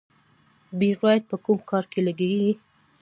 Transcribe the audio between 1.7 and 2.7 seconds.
کې لګیږي؟